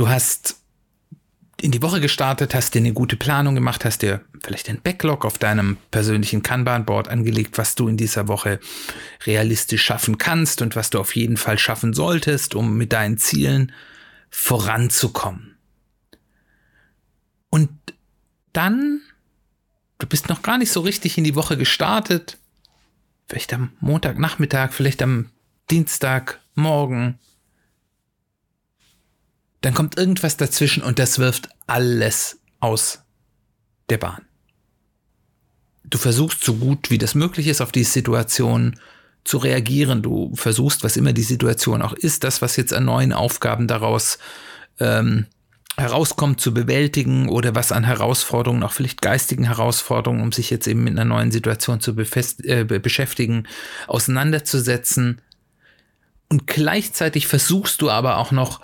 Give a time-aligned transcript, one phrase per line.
[0.00, 0.56] Du hast
[1.60, 5.26] in die Woche gestartet, hast dir eine gute Planung gemacht, hast dir vielleicht ein Backlog
[5.26, 8.60] auf deinem persönlichen Kanban-Board angelegt, was du in dieser Woche
[9.26, 13.72] realistisch schaffen kannst und was du auf jeden Fall schaffen solltest, um mit deinen Zielen
[14.30, 15.58] voranzukommen.
[17.50, 17.68] Und
[18.54, 19.02] dann,
[19.98, 22.38] du bist noch gar nicht so richtig in die Woche gestartet,
[23.28, 25.28] vielleicht am Montagnachmittag, vielleicht am
[25.70, 27.18] Dienstagmorgen,
[29.60, 33.00] dann kommt irgendwas dazwischen und das wirft alles aus
[33.88, 34.22] der Bahn.
[35.84, 38.78] Du versuchst so gut wie das möglich ist, auf die Situation
[39.24, 40.02] zu reagieren.
[40.02, 44.18] Du versuchst, was immer die Situation auch ist, das, was jetzt an neuen Aufgaben daraus
[44.78, 45.26] ähm,
[45.76, 50.84] herauskommt, zu bewältigen oder was an Herausforderungen, auch vielleicht geistigen Herausforderungen, um sich jetzt eben
[50.84, 53.46] mit einer neuen Situation zu äh, beschäftigen,
[53.88, 55.20] auseinanderzusetzen.
[56.28, 58.60] Und gleichzeitig versuchst du aber auch noch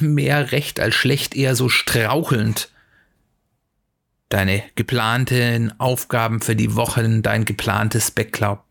[0.00, 2.70] mehr recht als schlecht, eher so strauchelnd
[4.28, 8.64] deine geplanten Aufgaben für die Wochen, dein geplantes Backlog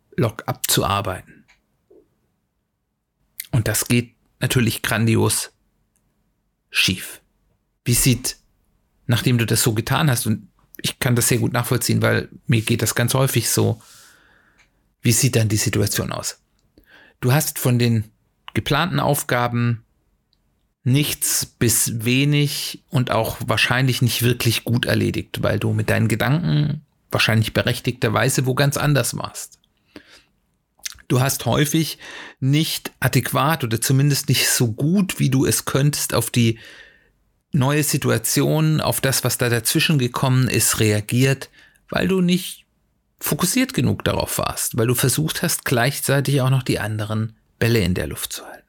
[0.46, 1.46] abzuarbeiten.
[3.52, 5.54] Und das geht natürlich grandios
[6.70, 7.22] schief.
[7.86, 8.38] Wie sieht,
[9.08, 10.50] nachdem du das so getan hast, und
[10.82, 13.82] ich kann das sehr gut nachvollziehen, weil mir geht das ganz häufig so,
[15.02, 16.42] wie sieht dann die Situation aus?
[17.22, 18.12] Du hast von den
[18.54, 19.85] geplanten Aufgaben
[20.86, 26.86] nichts bis wenig und auch wahrscheinlich nicht wirklich gut erledigt, weil du mit deinen Gedanken
[27.12, 29.60] wahrscheinlich berechtigterweise wo ganz anders warst.
[31.08, 31.98] Du hast häufig
[32.40, 36.60] nicht adäquat oder zumindest nicht so gut, wie du es könntest, auf die
[37.52, 41.50] neue Situation, auf das, was da dazwischen gekommen ist, reagiert,
[41.90, 42.66] weil du nicht
[43.20, 47.96] fokussiert genug darauf warst, weil du versucht hast, gleichzeitig auch noch die anderen Bälle in
[47.96, 48.68] der Luft zu halten.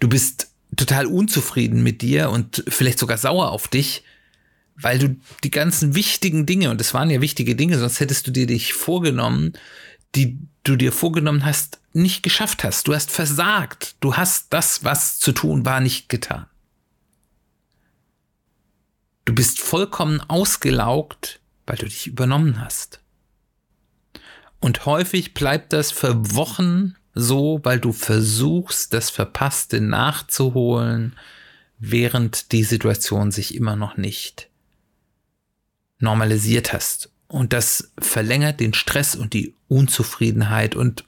[0.00, 4.04] Du bist total unzufrieden mit dir und vielleicht sogar sauer auf dich,
[4.76, 8.30] weil du die ganzen wichtigen Dinge, und es waren ja wichtige Dinge, sonst hättest du
[8.30, 9.54] dir dich vorgenommen,
[10.14, 12.88] die du dir vorgenommen hast, nicht geschafft hast.
[12.88, 13.96] Du hast versagt.
[14.00, 16.46] Du hast das, was zu tun war, nicht getan.
[19.24, 23.00] Du bist vollkommen ausgelaugt, weil du dich übernommen hast.
[24.60, 31.16] Und häufig bleibt das für Wochen so, weil du versuchst, das Verpasste nachzuholen,
[31.78, 34.50] während die Situation sich immer noch nicht
[35.98, 37.10] normalisiert hast.
[37.26, 41.04] Und das verlängert den Stress und die Unzufriedenheit und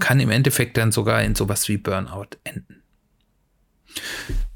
[0.00, 2.82] kann im Endeffekt dann sogar in sowas wie Burnout enden.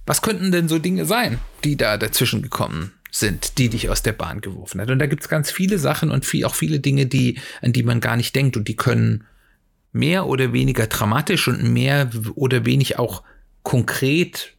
[0.06, 4.12] Was könnten denn so Dinge sein, die da dazwischen gekommen sind, die dich aus der
[4.12, 4.90] Bahn geworfen hat?
[4.90, 7.82] Und da gibt es ganz viele Sachen und viel, auch viele Dinge, die, an die
[7.82, 9.26] man gar nicht denkt und die können
[9.98, 13.24] mehr oder weniger dramatisch und mehr oder wenig auch
[13.64, 14.54] konkret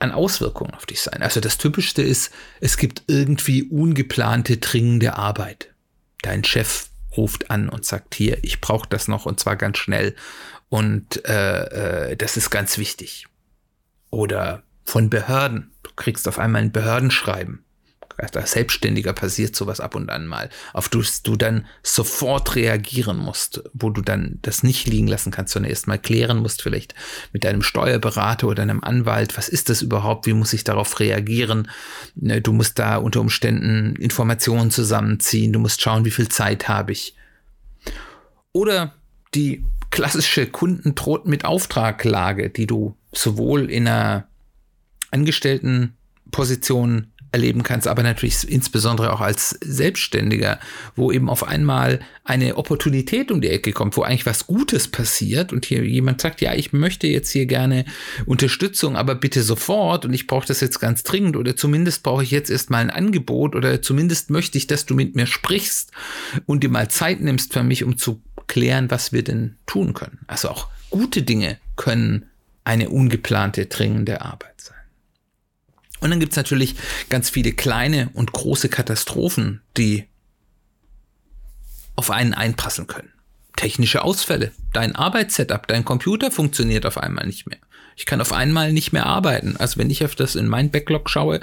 [0.00, 1.22] an Auswirkungen auf dich sein.
[1.22, 5.72] Also das Typischste ist, es gibt irgendwie ungeplante, dringende Arbeit.
[6.22, 10.16] Dein Chef ruft an und sagt, hier, ich brauche das noch und zwar ganz schnell
[10.68, 13.26] und äh, äh, das ist ganz wichtig.
[14.10, 15.70] Oder von Behörden.
[15.84, 17.64] Du kriegst auf einmal ein Behördenschreiben
[18.22, 23.62] als Selbstständiger passiert sowas ab und an mal, auf das du dann sofort reagieren musst,
[23.72, 26.94] wo du dann das nicht liegen lassen kannst, sondern erst mal klären musst, vielleicht
[27.32, 31.70] mit deinem Steuerberater oder einem Anwalt, was ist das überhaupt, wie muss ich darauf reagieren?
[32.14, 36.92] Ne, du musst da unter Umständen Informationen zusammenziehen, du musst schauen, wie viel Zeit habe
[36.92, 37.14] ich.
[38.52, 38.94] Oder
[39.34, 44.26] die klassische Kunden droht mit Auftraglage, die du sowohl in einer
[45.10, 50.58] Angestelltenposition erleben kannst, aber natürlich insbesondere auch als Selbstständiger,
[50.96, 55.52] wo eben auf einmal eine Opportunität um die Ecke kommt, wo eigentlich was Gutes passiert
[55.52, 57.84] und hier jemand sagt, ja, ich möchte jetzt hier gerne
[58.26, 62.30] Unterstützung, aber bitte sofort und ich brauche das jetzt ganz dringend oder zumindest brauche ich
[62.30, 65.92] jetzt erstmal ein Angebot oder zumindest möchte ich, dass du mit mir sprichst
[66.46, 70.18] und dir mal Zeit nimmst für mich, um zu klären, was wir denn tun können.
[70.26, 72.26] Also auch gute Dinge können
[72.64, 74.79] eine ungeplante, dringende Arbeit sein.
[76.00, 76.76] Und dann gibt's natürlich
[77.08, 80.06] ganz viele kleine und große Katastrophen, die
[81.96, 83.12] auf einen einprasseln können.
[83.56, 84.52] technische Ausfälle.
[84.72, 87.58] Dein Arbeitssetup, dein Computer funktioniert auf einmal nicht mehr.
[87.96, 89.56] Ich kann auf einmal nicht mehr arbeiten.
[89.58, 91.40] Also wenn ich auf das in mein Backlog schaue,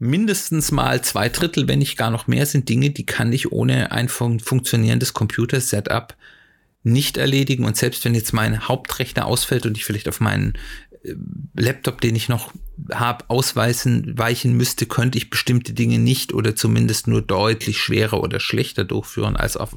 [0.00, 3.92] mindestens mal zwei Drittel, wenn nicht gar noch mehr, sind Dinge, die kann ich ohne
[3.92, 6.16] ein fun funktionierendes Computer-Setup
[6.82, 7.64] nicht erledigen.
[7.64, 10.54] Und selbst wenn jetzt mein Hauptrechner ausfällt und ich vielleicht auf meinen
[11.56, 12.52] Laptop, den ich noch
[12.92, 18.40] habe, ausweisen, weichen müsste, könnte ich bestimmte Dinge nicht oder zumindest nur deutlich schwerer oder
[18.40, 19.76] schlechter durchführen als auf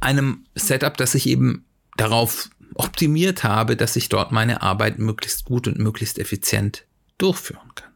[0.00, 1.64] einem Setup, das ich eben
[1.96, 6.84] darauf optimiert habe, dass ich dort meine Arbeit möglichst gut und möglichst effizient
[7.18, 7.90] durchführen kann.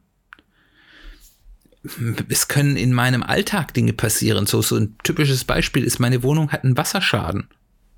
[2.28, 4.46] Es können in meinem Alltag Dinge passieren.
[4.46, 7.48] So, so ein typisches Beispiel ist, meine Wohnung hat einen Wasserschaden.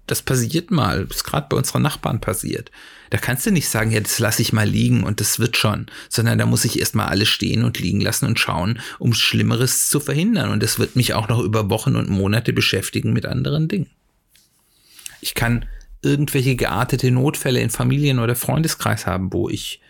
[0.06, 2.70] Das passiert mal, ist gerade bei unserer Nachbarn passiert.
[3.10, 5.86] Da kannst du nicht sagen, ja, das lasse ich mal liegen und das wird schon,
[6.08, 10.00] sondern da muss ich erstmal alles stehen und liegen lassen und schauen, um Schlimmeres zu
[10.00, 10.50] verhindern.
[10.50, 13.90] Und das wird mich auch noch über Wochen und Monate beschäftigen mit anderen Dingen.
[15.20, 15.66] Ich kann
[16.02, 19.80] irgendwelche geartete Notfälle in Familien- oder Freundeskreis haben, wo ich,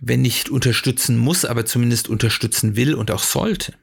[0.00, 3.74] wenn nicht unterstützen muss, aber zumindest unterstützen will und auch sollte.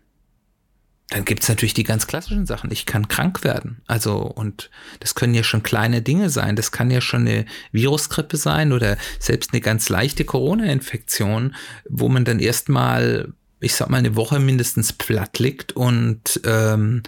[1.13, 2.71] Dann gibt's natürlich die ganz klassischen Sachen.
[2.71, 3.83] Ich kann krank werden.
[3.85, 6.55] Also, und das können ja schon kleine Dinge sein.
[6.55, 11.53] Das kann ja schon eine Virusgrippe sein oder selbst eine ganz leichte Corona-Infektion,
[11.87, 17.03] wo man dann erstmal, ich sag mal, eine Woche mindestens platt liegt und ähm,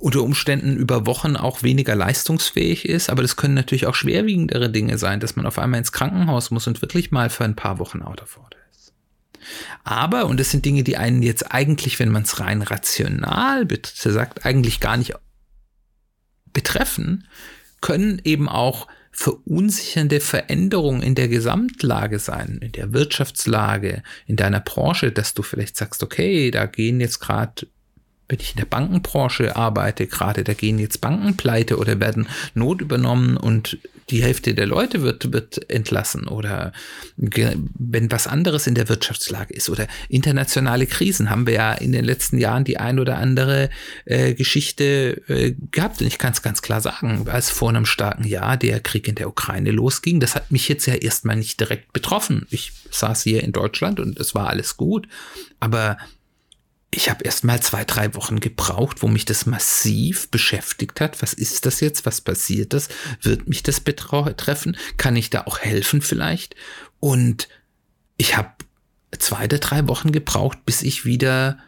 [0.00, 4.98] unter Umständen über Wochen auch weniger leistungsfähig ist, aber das können natürlich auch schwerwiegendere Dinge
[4.98, 8.02] sein, dass man auf einmal ins Krankenhaus muss und wirklich mal für ein paar Wochen
[8.02, 8.59] out of order.
[9.84, 14.44] Aber, und das sind Dinge, die einen jetzt eigentlich, wenn man es rein rational sagt,
[14.44, 15.14] eigentlich gar nicht
[16.52, 17.26] betreffen,
[17.80, 25.12] können eben auch verunsichernde Veränderungen in der Gesamtlage sein, in der Wirtschaftslage, in deiner Branche,
[25.12, 27.66] dass du vielleicht sagst, okay, da gehen jetzt gerade
[28.30, 32.80] wenn ich in der Bankenbranche arbeite, gerade da gehen jetzt Banken pleite oder werden Not
[32.80, 33.78] übernommen und
[34.10, 36.72] die Hälfte der Leute wird, wird entlassen oder
[37.16, 42.04] wenn was anderes in der Wirtschaftslage ist oder internationale Krisen haben wir ja in den
[42.04, 43.70] letzten Jahren die ein oder andere
[44.04, 48.24] äh, Geschichte äh, gehabt und ich kann es ganz klar sagen, als vor einem starken
[48.24, 51.92] Jahr der Krieg in der Ukraine losging, das hat mich jetzt ja erstmal nicht direkt
[51.92, 52.46] betroffen.
[52.50, 55.08] Ich saß hier in Deutschland und es war alles gut,
[55.58, 55.98] aber
[56.92, 61.22] ich habe erst mal zwei, drei Wochen gebraucht, wo mich das massiv beschäftigt hat.
[61.22, 62.04] Was ist das jetzt?
[62.04, 62.88] Was passiert das?
[63.22, 64.76] Wird mich das betreffen?
[64.96, 66.56] Kann ich da auch helfen vielleicht?
[66.98, 67.48] Und
[68.16, 68.50] ich habe
[69.18, 71.58] zwei oder drei Wochen gebraucht, bis ich wieder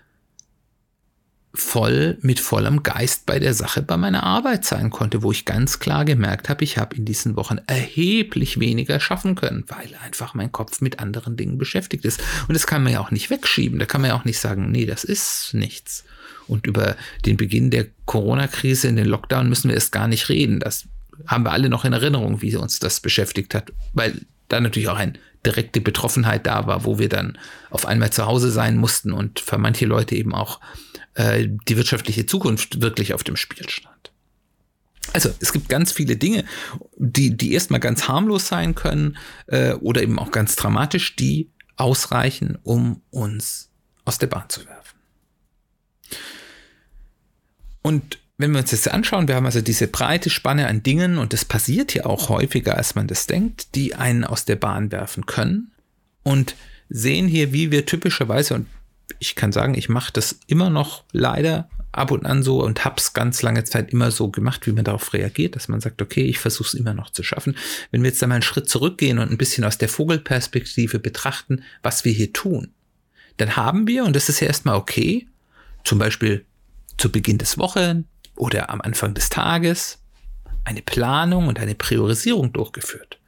[1.55, 5.79] voll mit vollem Geist bei der Sache bei meiner Arbeit sein konnte, wo ich ganz
[5.79, 10.51] klar gemerkt habe, ich habe in diesen Wochen erheblich weniger schaffen können, weil einfach mein
[10.51, 12.23] Kopf mit anderen Dingen beschäftigt ist.
[12.49, 13.79] Und das kann man ja auch nicht wegschieben.
[13.79, 16.05] Da kann man ja auch nicht sagen, nee, das ist nichts.
[16.49, 16.97] Und über
[17.27, 20.59] den Beginn der Corona-Krise in den Lockdown müssen wir erst gar nicht reden.
[20.59, 20.87] Das
[21.27, 24.97] haben wir alle noch in Erinnerung, wie uns das beschäftigt hat, weil da natürlich auch
[24.97, 25.15] eine
[25.45, 27.39] direkte Betroffenheit da war, wo wir dann
[27.71, 30.61] auf einmal zu Hause sein mussten und für manche Leute eben auch
[31.15, 34.13] äh, die wirtschaftliche Zukunft wirklich auf dem Spiel stand.
[35.13, 36.45] Also es gibt ganz viele Dinge,
[36.97, 39.17] die, die erstmal ganz harmlos sein können
[39.47, 43.71] äh, oder eben auch ganz dramatisch, die ausreichen, um uns
[44.05, 44.99] aus der Bahn zu werfen.
[47.83, 51.33] Und wenn wir uns das anschauen, wir haben also diese breite Spanne an Dingen und
[51.33, 55.27] das passiert ja auch häufiger, als man das denkt, die einen aus der Bahn werfen
[55.27, 55.73] können
[56.23, 56.57] und
[56.89, 58.67] sehen hier, wie wir typischerweise, und
[59.19, 62.97] ich kann sagen, ich mache das immer noch leider ab und an so und habe
[62.97, 66.25] es ganz lange Zeit immer so gemacht, wie man darauf reagiert, dass man sagt, okay,
[66.25, 67.57] ich versuche es immer noch zu schaffen.
[67.91, 72.05] Wenn wir jetzt einmal einen Schritt zurückgehen und ein bisschen aus der Vogelperspektive betrachten, was
[72.05, 72.73] wir hier tun,
[73.37, 75.29] dann haben wir, und das ist ja erstmal okay,
[75.85, 76.47] zum Beispiel
[76.97, 78.07] zu Beginn des Wochen
[78.37, 79.99] oder am Anfang des Tages
[80.65, 83.19] eine Planung und eine Priorisierung durchgeführt.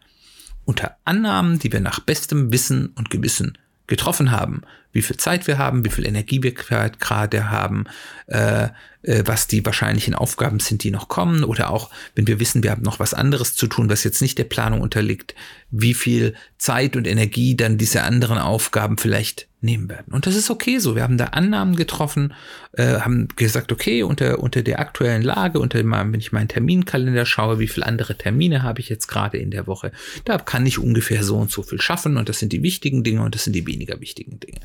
[0.65, 4.63] Unter Annahmen, die wir nach bestem Wissen und Gewissen getroffen haben,
[4.93, 7.85] wie viel Zeit wir haben, wie viel Energie wir gerade haben,
[8.27, 8.69] äh,
[9.03, 12.71] äh, was die wahrscheinlichen Aufgaben sind, die noch kommen, oder auch, wenn wir wissen, wir
[12.71, 15.35] haben noch was anderes zu tun, was jetzt nicht der Planung unterliegt,
[15.71, 20.13] wie viel Zeit und Energie dann diese anderen Aufgaben vielleicht nehmen werden.
[20.13, 20.95] Und das ist okay so.
[20.95, 22.35] Wir haben da Annahmen getroffen,
[22.73, 27.59] äh, haben gesagt, okay, unter, unter der aktuellen Lage, unter wenn ich meinen Terminkalender schaue,
[27.59, 29.91] wie viele andere Termine habe ich jetzt gerade in der Woche,
[30.25, 33.23] da kann ich ungefähr so und so viel schaffen und das sind die wichtigen Dinge
[33.23, 34.61] und das sind die weniger wichtigen Dinge.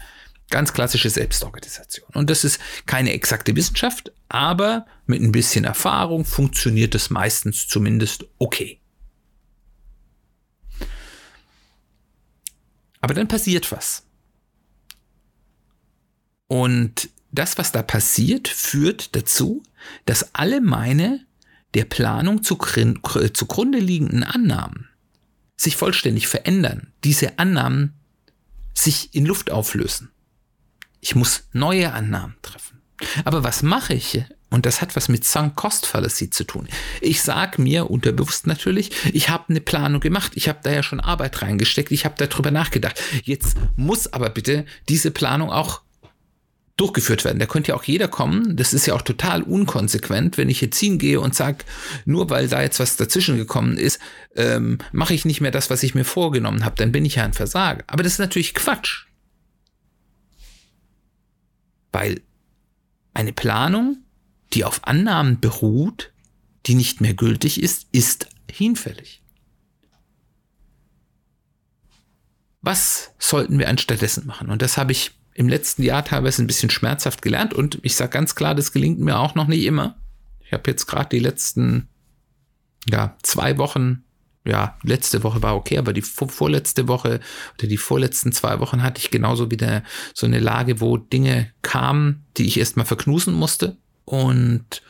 [0.50, 2.10] Ganz klassische Selbstorganisation.
[2.14, 8.26] Und das ist keine exakte Wissenschaft, aber mit ein bisschen Erfahrung funktioniert es meistens zumindest
[8.40, 8.80] okay.
[13.02, 14.04] Aber dann passiert was.
[16.50, 19.64] Und das, was da passiert, führt dazu,
[20.06, 21.24] dass alle meine
[21.76, 24.90] der Planung zugrunde liegenden Annahmen
[25.56, 27.94] sich vollständig verändern, diese Annahmen
[28.74, 30.10] sich in Luft auflösen.
[31.02, 32.82] Ich muss neue Annahmen treffen.
[33.26, 34.24] Aber was mache ich?
[34.50, 36.68] Und das hat was mit Sunk Cost Fallacy zu tun.
[37.02, 41.00] Ich sage mir unterbewusst natürlich, ich habe eine Planung gemacht, ich habe da ja schon
[41.00, 43.00] Arbeit reingesteckt, ich habe darüber nachgedacht.
[43.24, 45.82] Jetzt muss aber bitte diese Planung auch
[46.80, 47.40] durchgeführt werden.
[47.40, 48.56] Da könnte ja auch jeder kommen.
[48.56, 51.66] Das ist ja auch total unkonsequent, wenn ich jetzt hingehe und sage,
[52.06, 54.00] nur weil da jetzt was dazwischen gekommen ist,
[54.36, 56.76] ähm, mache ich nicht mehr das, was ich mir vorgenommen habe.
[56.76, 57.84] Dann bin ich ja ein Versager.
[57.88, 59.06] Aber das ist natürlich Quatsch.
[61.92, 62.22] Weil
[63.14, 63.98] eine Planung,
[64.54, 66.14] die auf Annahmen beruht,
[66.66, 69.22] die nicht mehr gültig ist, ist hinfällig.
[72.62, 74.50] Was sollten wir anstattdessen machen?
[74.50, 78.10] Und das habe ich im letzten Jahr teilweise ein bisschen schmerzhaft gelernt und ich sage
[78.10, 79.98] ganz klar, das gelingt mir auch noch nicht immer.
[80.42, 81.88] Ich habe jetzt gerade die letzten
[82.90, 84.04] ja, zwei Wochen,
[84.44, 87.22] ja, letzte Woche war okay, aber die vorletzte Woche
[87.58, 92.26] oder die vorletzten zwei Wochen hatte ich genauso wieder so eine Lage, wo Dinge kamen,
[92.36, 93.78] die ich erstmal verknusen musste.
[94.04, 94.82] Und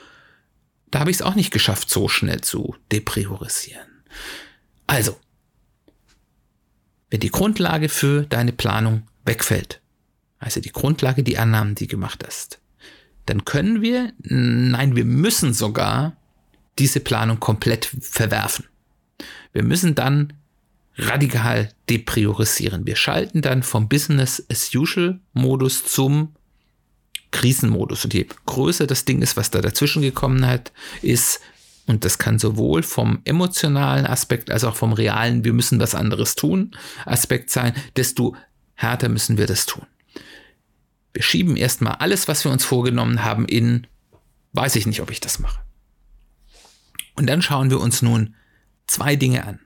[0.89, 3.85] da habe ich es auch nicht geschafft, so schnell zu depriorisieren.
[4.87, 5.15] Also,
[7.11, 9.79] wenn die Grundlage für deine Planung wegfällt,
[10.39, 12.59] also die Grundlage, die Annahmen, die gemacht hast,
[13.25, 16.17] dann können wir, nein, wir müssen sogar
[16.79, 18.65] diese Planung komplett verwerfen.
[19.53, 20.33] Wir müssen dann
[20.97, 22.85] radikal depriorisieren.
[22.85, 26.35] Wir schalten dann vom Business as usual Modus zum
[27.31, 28.05] Krisenmodus.
[28.05, 31.41] Und je größer das Ding ist, was da dazwischen gekommen hat, ist,
[31.85, 36.35] und das kann sowohl vom emotionalen Aspekt als auch vom realen, wir müssen was anderes
[36.35, 36.71] tun,
[37.05, 38.35] Aspekt sein, desto
[38.75, 39.85] härter müssen wir das tun.
[41.19, 43.87] Wir schieben erstmal alles, was wir uns vorgenommen haben, in,
[44.53, 45.59] weiß ich nicht, ob ich das mache.
[47.17, 48.35] Und dann schauen wir uns nun
[48.87, 49.59] zwei Dinge an.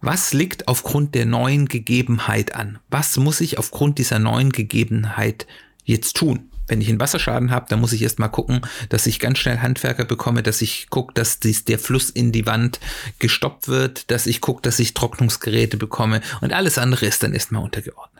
[0.00, 2.78] Was liegt aufgrund der neuen Gegebenheit an?
[2.90, 5.48] Was muss ich aufgrund dieser neuen Gegebenheit
[5.82, 6.48] jetzt tun?
[6.68, 10.04] Wenn ich einen Wasserschaden habe, dann muss ich erstmal gucken, dass ich ganz schnell Handwerker
[10.04, 12.78] bekomme, dass ich gucke, dass dies, der Fluss in die Wand
[13.18, 17.64] gestoppt wird, dass ich gucke, dass ich Trocknungsgeräte bekomme und alles andere ist dann erstmal
[17.64, 18.13] untergeordnet.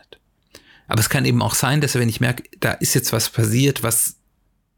[0.87, 3.83] Aber es kann eben auch sein, dass wenn ich merke, da ist jetzt was passiert,
[3.83, 4.17] was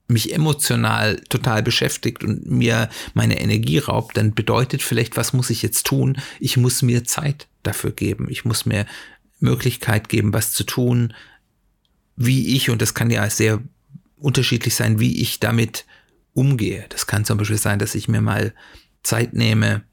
[0.08, 5.62] mich emotional total beschäftigt und mir meine Energie raubt, dann bedeutet vielleicht, was muss ich
[5.62, 6.18] jetzt tun?
[6.40, 8.28] Ich muss mir Zeit dafür geben.
[8.30, 8.86] Ich muss mir
[9.40, 11.14] Möglichkeit geben, was zu tun,
[12.16, 13.62] wie ich, und das kann ja sehr
[14.18, 15.86] unterschiedlich sein, wie ich damit
[16.34, 16.86] umgehe.
[16.90, 18.54] Das kann zum Beispiel sein, dass ich mir mal
[19.04, 19.84] Zeit nehme,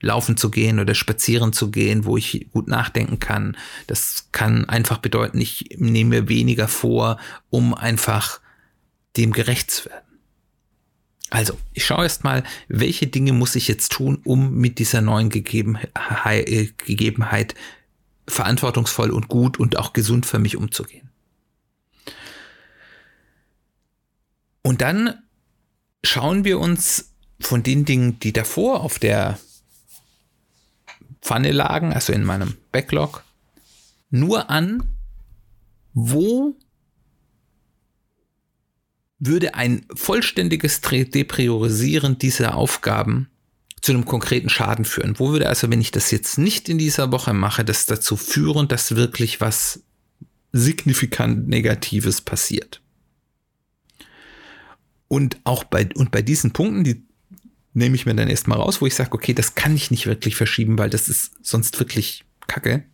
[0.00, 3.56] laufen zu gehen oder spazieren zu gehen, wo ich gut nachdenken kann.
[3.86, 7.18] Das kann einfach bedeuten, ich nehme mir weniger vor,
[7.50, 8.40] um einfach
[9.16, 10.04] dem gerecht zu werden.
[11.30, 15.30] Also, ich schaue erst mal, welche Dinge muss ich jetzt tun, um mit dieser neuen
[15.30, 17.54] äh, Gegebenheit
[18.26, 21.08] verantwortungsvoll und gut und auch gesund für mich umzugehen.
[24.62, 25.22] Und dann
[26.02, 29.38] schauen wir uns von den Dingen, die davor auf der
[31.22, 33.24] Pfanne lagen, also in meinem Backlog,
[34.10, 34.82] nur an,
[35.92, 36.56] wo
[39.18, 43.28] würde ein vollständiges Depriorisieren dieser Aufgaben
[43.80, 45.18] zu einem konkreten Schaden führen?
[45.18, 48.66] Wo würde also, wenn ich das jetzt nicht in dieser Woche mache, das dazu führen,
[48.66, 49.82] dass wirklich was
[50.52, 52.80] signifikant Negatives passiert?
[55.06, 57.02] Und auch bei, und bei diesen Punkten, die
[57.72, 60.36] nehme ich mir dann erstmal raus, wo ich sage, okay, das kann ich nicht wirklich
[60.36, 62.84] verschieben, weil das ist sonst wirklich kacke.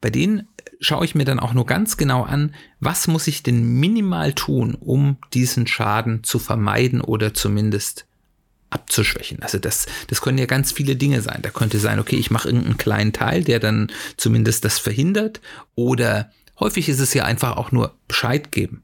[0.00, 0.48] Bei denen
[0.80, 4.74] schaue ich mir dann auch nur ganz genau an, was muss ich denn minimal tun,
[4.74, 8.06] um diesen Schaden zu vermeiden oder zumindest
[8.70, 9.42] abzuschwächen.
[9.42, 11.40] Also das, das können ja ganz viele Dinge sein.
[11.42, 15.40] Da könnte sein, okay, ich mache irgendeinen kleinen Teil, der dann zumindest das verhindert.
[15.74, 16.30] Oder
[16.60, 18.82] häufig ist es ja einfach auch nur Bescheid geben.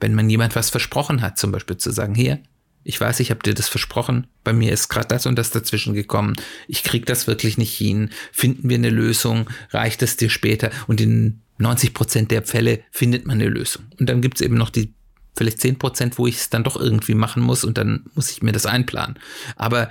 [0.00, 2.40] Wenn man jemand was versprochen hat, zum Beispiel zu sagen, hier,
[2.84, 4.26] ich weiß, ich habe dir das versprochen.
[4.44, 6.34] Bei mir ist gerade das und das dazwischen gekommen.
[6.68, 8.10] Ich krieg das wirklich nicht hin.
[8.32, 9.48] Finden wir eine Lösung?
[9.70, 10.70] Reicht es dir später?
[10.86, 13.84] Und in 90 Prozent der Fälle findet man eine Lösung.
[13.98, 14.94] Und dann gibt es eben noch die
[15.34, 18.42] vielleicht 10 Prozent, wo ich es dann doch irgendwie machen muss und dann muss ich
[18.42, 19.18] mir das einplanen.
[19.56, 19.88] Aber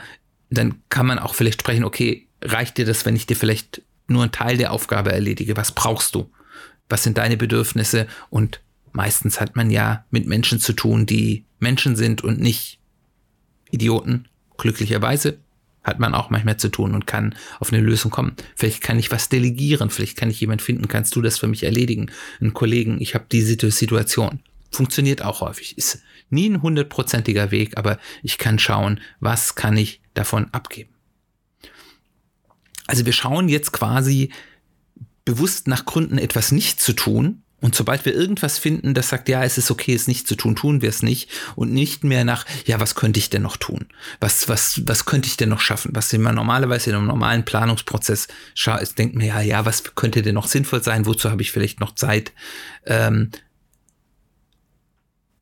[0.49, 4.23] dann kann man auch vielleicht sprechen, okay, reicht dir das, wenn ich dir vielleicht nur
[4.23, 5.57] einen Teil der Aufgabe erledige?
[5.57, 6.29] Was brauchst du?
[6.89, 8.07] Was sind deine Bedürfnisse?
[8.29, 12.80] Und meistens hat man ja mit Menschen zu tun, die Menschen sind und nicht
[13.71, 14.27] Idioten.
[14.57, 15.39] Glücklicherweise
[15.83, 18.35] hat man auch manchmal zu tun und kann auf eine Lösung kommen.
[18.55, 21.63] Vielleicht kann ich was delegieren, vielleicht kann ich jemand finden, kannst du das für mich
[21.63, 22.11] erledigen?
[22.39, 24.41] Einen Kollegen, ich habe diese Situation.
[24.71, 25.77] Funktioniert auch häufig.
[25.77, 30.91] Ist nie ein hundertprozentiger Weg, aber ich kann schauen, was kann ich davon abgeben.
[32.87, 34.31] Also wir schauen jetzt quasi
[35.25, 37.43] bewusst nach Gründen, etwas nicht zu tun.
[37.61, 40.55] Und sobald wir irgendwas finden, das sagt, ja, es ist okay, es nicht zu tun,
[40.55, 41.29] tun wir es nicht.
[41.55, 43.85] Und nicht mehr nach, ja, was könnte ich denn noch tun?
[44.19, 45.91] Was, was, was könnte ich denn noch schaffen?
[45.93, 50.35] Was man normalerweise in einem normalen Planungsprozess schaut, denkt man, ja, ja, was könnte denn
[50.35, 51.05] noch sinnvoll sein?
[51.05, 52.33] Wozu habe ich vielleicht noch Zeit?
[52.85, 53.29] Ähm,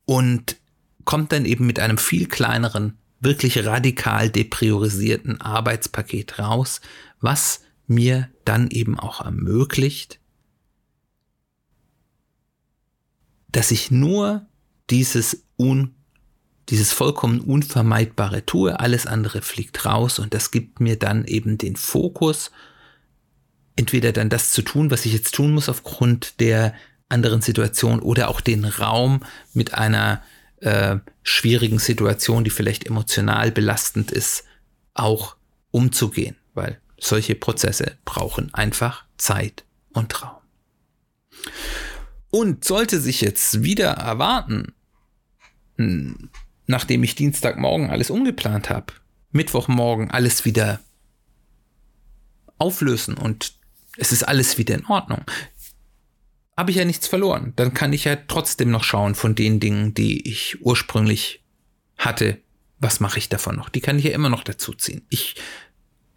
[0.03, 0.57] und
[1.05, 6.81] kommt dann eben mit einem viel kleineren, wirklich radikal depriorisierten Arbeitspaket raus,
[7.21, 10.19] was mir dann eben auch ermöglicht,
[13.51, 14.45] dass ich nur
[14.89, 15.95] dieses un
[16.69, 21.75] dieses vollkommen Unvermeidbare tue, alles andere fliegt raus und das gibt mir dann eben den
[21.75, 22.51] Fokus,
[23.75, 26.75] entweder dann das zu tun, was ich jetzt tun muss aufgrund der
[27.07, 29.21] anderen Situation oder auch den Raum
[29.53, 30.21] mit einer
[30.57, 34.43] äh, schwierigen Situation, die vielleicht emotional belastend ist,
[34.93, 35.37] auch
[35.71, 39.63] umzugehen, weil solche Prozesse brauchen einfach Zeit
[39.93, 40.37] und Raum.
[42.31, 44.73] Und sollte sich jetzt wieder erwarten,
[45.77, 46.29] hm,
[46.67, 48.93] nachdem ich Dienstagmorgen alles umgeplant habe,
[49.31, 50.79] Mittwochmorgen alles wieder
[52.57, 53.53] auflösen und
[53.97, 55.23] es ist alles wieder in Ordnung,
[56.55, 57.53] habe ich ja nichts verloren.
[57.55, 61.43] Dann kann ich ja trotzdem noch schauen von den Dingen, die ich ursprünglich
[61.97, 62.37] hatte.
[62.79, 63.69] Was mache ich davon noch?
[63.69, 65.05] Die kann ich ja immer noch dazu ziehen.
[65.09, 65.35] Ich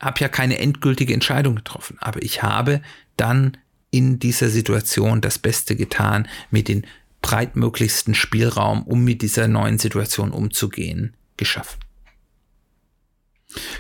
[0.01, 2.83] habe ja keine endgültige Entscheidung getroffen, aber ich habe
[3.17, 3.57] dann
[3.93, 6.85] in dieser Situation das Beste getan, mit den
[7.21, 11.79] breitmöglichsten Spielraum, um mit dieser neuen Situation umzugehen, geschaffen.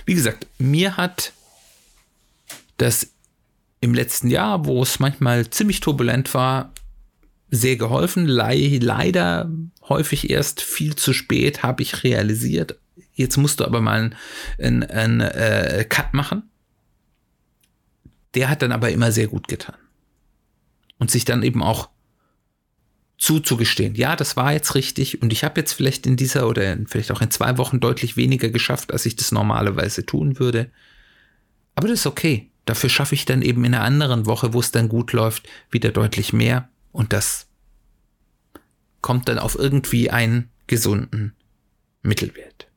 [0.05, 1.33] Wie gesagt, mir hat
[2.77, 3.09] das
[3.81, 6.73] im letzten Jahr, wo es manchmal ziemlich turbulent war,
[7.51, 8.27] sehr geholfen.
[8.27, 9.51] Le leider
[9.89, 12.79] häufig erst viel zu spät habe ich realisiert.
[13.15, 14.11] Jetzt musst du aber mal
[14.59, 16.45] einen, einen äh, Cut machen.
[18.35, 19.75] Der hat dann aber immer sehr gut getan.
[21.03, 21.89] Und sich dann eben auch
[23.19, 27.11] zuzugestehen, ja, das war jetzt richtig und ich habe jetzt vielleicht in dieser oder vielleicht
[27.11, 30.71] auch in zwei Wochen deutlich weniger geschafft, als ich das normalerweise tun würde.
[31.75, 32.53] Aber das ist okay.
[32.67, 35.91] Dafür schaffe ich dann eben in einer anderen Woche, wo es dann gut läuft, wieder
[35.91, 36.69] deutlich mehr.
[36.93, 37.49] Und das
[39.01, 41.35] kommt dann auf irgendwie einen gesunden
[42.03, 42.69] Mittelwert.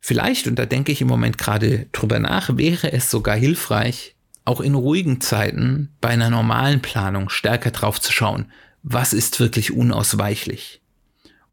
[0.00, 4.15] Vielleicht, und da denke ich im Moment gerade drüber nach, wäre es sogar hilfreich,
[4.46, 8.46] auch in ruhigen Zeiten bei einer normalen Planung stärker drauf zu schauen,
[8.82, 10.80] was ist wirklich unausweichlich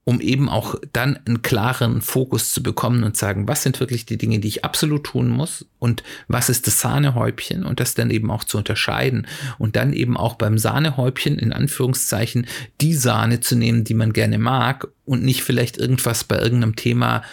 [0.06, 4.17] um eben auch dann einen klaren Fokus zu bekommen und sagen, was sind wirklich die
[4.17, 8.29] Dinge, die ich absolut tun muss und was ist das Sahnehäubchen und das dann eben
[8.29, 9.27] auch zu unterscheiden
[9.60, 12.47] und dann eben auch beim Sahnehäubchen in Anführungszeichen
[12.82, 17.23] die Sahne zu nehmen, die man gerne mag und nicht vielleicht irgendwas bei irgendeinem Thema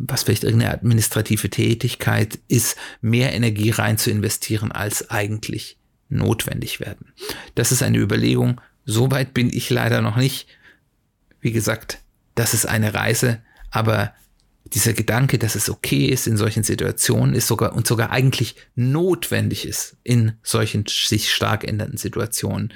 [0.00, 7.12] was vielleicht irgendeine administrative Tätigkeit ist, mehr Energie rein zu investieren, als eigentlich notwendig werden.
[7.54, 8.60] Das ist eine Überlegung.
[8.84, 10.46] Soweit bin ich leider noch nicht
[11.40, 11.98] wie gesagt,
[12.34, 14.14] das ist eine Reise, aber
[14.64, 19.66] dieser Gedanke, dass es okay ist in solchen Situationen, ist sogar und sogar eigentlich notwendig
[19.66, 22.72] ist in solchen sich stark ändernden Situationen,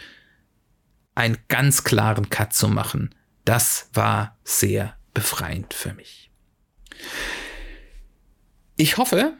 [1.15, 6.32] einen ganz klaren Cut zu machen, das war sehr befreiend für mich.
[8.77, 9.35] Ich hoffe,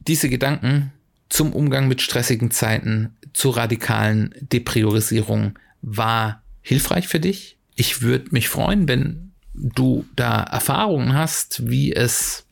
[0.00, 0.92] diese Gedanken
[1.28, 7.56] zum Umgang mit stressigen Zeiten, zur radikalen Depriorisierung war hilfreich für dich.
[7.76, 12.46] Ich würde mich freuen, wenn du da Erfahrungen hast, wie es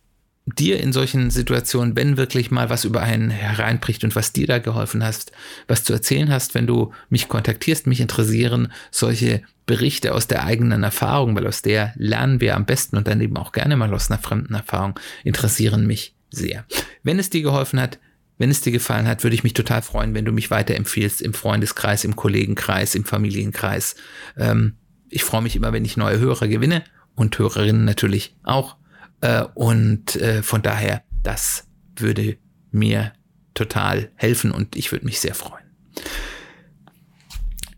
[0.57, 4.59] dir in solchen Situationen, wenn wirklich mal was über einen hereinbricht und was dir da
[4.59, 5.33] geholfen hast,
[5.67, 10.83] was zu erzählen hast, wenn du mich kontaktierst, mich interessieren solche Berichte aus der eigenen
[10.83, 14.11] Erfahrung, weil aus der lernen wir am besten und dann eben auch gerne mal aus
[14.11, 16.65] einer fremden Erfahrung, interessieren mich sehr.
[17.03, 17.99] Wenn es dir geholfen hat,
[18.39, 21.35] wenn es dir gefallen hat, würde ich mich total freuen, wenn du mich weiterempfiehlst im
[21.35, 23.97] Freundeskreis, im Kollegenkreis, im Familienkreis.
[24.37, 24.77] Ähm,
[25.11, 26.85] ich freue mich immer, wenn ich neue Hörer gewinne
[27.15, 28.77] und Hörerinnen natürlich auch.
[29.21, 32.37] Äh, und äh, von daher, das würde
[32.71, 33.13] mir
[33.55, 35.65] total helfen und ich würde mich sehr freuen.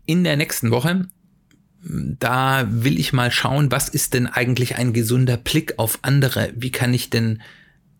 [0.05, 1.07] In der nächsten Woche,
[1.83, 6.53] da will ich mal schauen, was ist denn eigentlich ein gesunder Blick auf andere?
[6.55, 7.41] Wie kann ich denn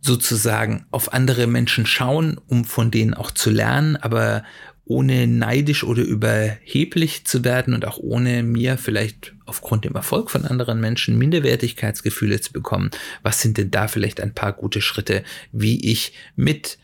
[0.02, 4.44] sozusagen auf andere Menschen schauen, um von denen auch zu lernen, aber
[4.86, 10.46] ohne neidisch oder überheblich zu werden und auch ohne mir vielleicht aufgrund dem Erfolg von
[10.46, 12.92] anderen Menschen Minderwertigkeitsgefühle zu bekommen.
[13.22, 16.78] Was sind denn da vielleicht ein paar gute Schritte, wie ich mit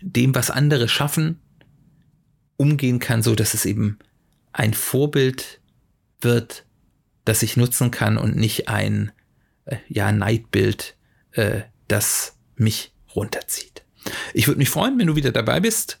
[0.00, 1.40] dem, was andere schaffen,
[2.56, 3.98] umgehen kann, so dass es eben
[4.52, 5.60] ein Vorbild
[6.20, 6.64] wird,
[7.24, 9.12] das ich nutzen kann und nicht ein
[9.66, 10.96] äh, ja, Neidbild,
[11.32, 13.84] äh, das mich runterzieht.
[14.32, 16.00] Ich würde mich freuen, wenn du wieder dabei bist.